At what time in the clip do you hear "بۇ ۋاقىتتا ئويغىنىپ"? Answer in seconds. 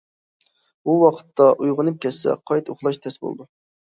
0.89-1.99